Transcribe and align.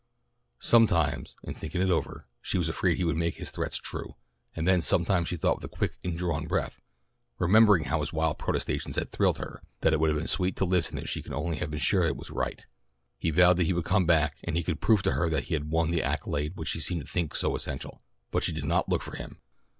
Sometimes, 0.57 1.35
in 1.43 1.53
thinking 1.53 1.79
it 1.79 1.91
over, 1.91 2.25
she 2.41 2.57
was 2.57 2.67
afraid 2.69 2.97
he 2.97 3.03
would 3.03 3.15
make 3.15 3.35
his 3.35 3.51
threats 3.51 3.77
true, 3.77 4.15
and 4.55 4.67
then 4.67 4.81
sometimes 4.81 5.27
she 5.27 5.37
thought 5.37 5.57
with 5.57 5.65
a 5.65 5.77
quick 5.77 5.99
indrawn 6.01 6.47
breath, 6.47 6.81
remembering 7.37 7.83
how 7.83 7.99
his 7.99 8.11
wild 8.11 8.39
protestations 8.39 8.95
had 8.95 9.11
thrilled 9.11 9.37
her, 9.37 9.61
that 9.81 9.93
it 9.93 9.99
would 9.99 10.09
have 10.09 10.17
been 10.17 10.25
sweet 10.27 10.55
to 10.55 10.65
listen 10.65 10.97
if 10.97 11.07
she 11.07 11.21
could 11.21 11.33
only 11.33 11.57
have 11.57 11.69
been 11.69 11.79
sure 11.79 12.01
that 12.01 12.07
it 12.13 12.17
was 12.17 12.31
right. 12.31 12.65
He 13.19 13.29
vowed 13.29 13.59
he 13.59 13.73
would 13.73 13.85
come 13.85 14.07
back 14.07 14.37
when 14.43 14.55
he 14.55 14.63
could 14.63 14.81
prove 14.81 15.03
to 15.03 15.11
her 15.11 15.29
that 15.29 15.43
he 15.43 15.53
had 15.53 15.69
won 15.69 15.91
the 15.91 16.01
accolade 16.01 16.55
which 16.55 16.69
she 16.69 16.79
seemed 16.79 17.01
to 17.01 17.07
think 17.07 17.33
was 17.33 17.39
so 17.39 17.55
essential, 17.55 18.01
but 18.31 18.43
she 18.43 18.51
did 18.51 18.65
not 18.65 18.89
look 18.89 19.03
for 19.03 19.15
him. 19.15 19.37